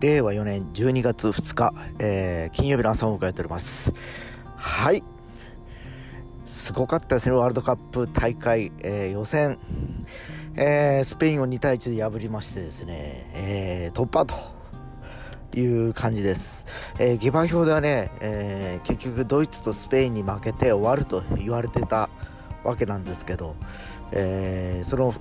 [0.00, 3.94] 令和4年12月2日、えー、金曜日の朝を迎えております。
[4.56, 5.02] はい。
[6.44, 7.34] すごかったですね。
[7.34, 9.58] ワールドカップ大会、えー、予選、
[10.54, 14.34] えー、スペインを2対1で破りましてですね、えー、突破と
[15.58, 16.66] いう感じです、
[16.98, 22.08] えー、下馬評ではね、えー、結局ドイツとスペインに負けて終わると言われてた
[22.64, 23.54] わけなんですけど、
[24.12, 25.14] えー、その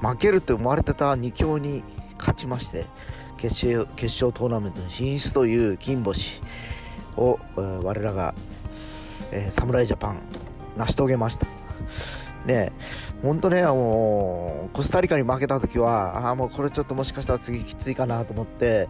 [0.00, 1.82] 負けると思われてた2強に
[2.18, 2.86] 勝ちまして
[3.36, 6.42] 決勝決勝トーナメントに進出という金星
[7.16, 8.34] を、我らが、
[9.32, 10.18] えー、侍ジャパン
[10.76, 11.46] 成し遂げました。
[12.46, 12.72] ね
[13.22, 18.88] 本当ね、もう、コスタリカに負けた時は、ああ、もうこれちょっともしかしたら次きついかなと思って、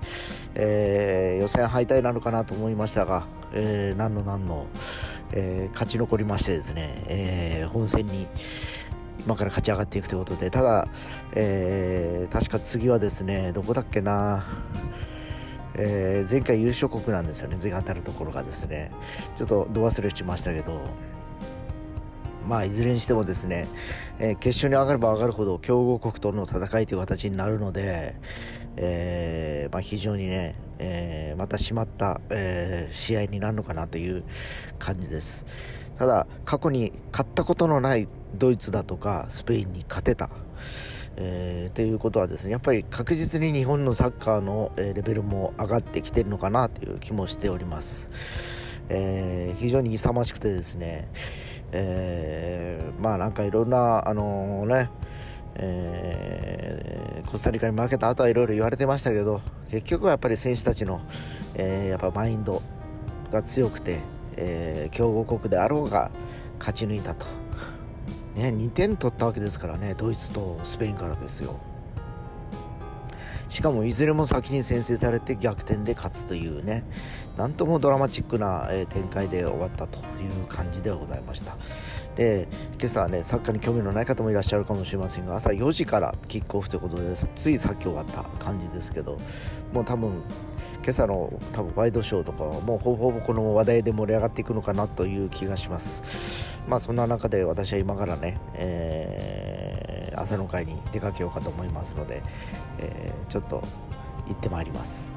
[0.54, 4.66] えー、予選敗退なのかなと思いましたが、えー、何の何の、
[5.32, 8.26] えー、勝ち残りましてですね、えー、本戦に、
[9.20, 10.88] 今から勝ち上がっていくということでただ、
[11.32, 14.44] えー、確か次はですねどこだっけな、
[15.74, 18.90] えー、前回優勝国なんですよね前当たるところがですね
[19.36, 20.80] ちょっとど忘れしましたけど
[22.48, 23.68] まあいずれにしてもですね、
[24.18, 28.16] えー、決勝に上がれば上がるほど強豪国との戦いという形になるので、
[28.76, 34.24] えーまあ、非常にね、えー、また締まった、えー、試合になるのかなという
[34.78, 35.44] 感じです。
[35.98, 40.30] ただ過去に勝ったことのないドイツだとかスペインに勝てた、
[41.16, 48.10] えー、ということはですねやっぱり確実に日本のサッカーのレベルも上がってきてるのかなという気もしております、
[48.88, 51.08] えー、非常に勇ましくてですね、
[51.72, 54.90] えー、まあなんかいろんなあのね
[55.60, 59.40] えー、コスタリカに負けた後はいろいろ言われてましたけど
[59.70, 61.00] 結局はやっぱり選手たちの、
[61.54, 62.62] えー、やっぱマインド
[63.30, 63.98] が強くて、
[64.36, 66.10] えー、強豪国であろうが
[66.58, 67.26] 勝ち抜いたと、
[68.38, 71.56] ね、2点取ったわけですからねドイツとスペインからですよ。
[73.48, 76.84] しかもいずれも先に先制されて逆転で勝つというね
[77.38, 81.56] なんともドラマチックな、展開で終わったという感じではございました。
[82.14, 82.46] で
[82.78, 89.18] 今朝はねサッカーに興味のない方もいらっしゃるかもしれませんが朝4時からキックオフということでついさっき終わった感じですけど
[89.72, 90.10] もう多分
[90.82, 96.57] 今朝の多分ワイドショーとかはもうほぼほぼこの話題で盛り上がっていくのかなという気がします。
[96.68, 102.22] まあそんな中で私は今からね、えー、朝の会に出かけようかと思いますので、
[102.78, 103.62] えー、ちょっと
[104.26, 105.12] 行ってまいります。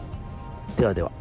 [0.78, 1.12] ではでは。